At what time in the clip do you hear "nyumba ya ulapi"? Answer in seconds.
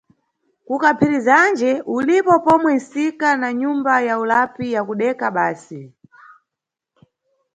3.59-4.65